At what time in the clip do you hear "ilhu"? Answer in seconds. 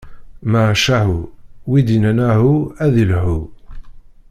3.03-3.39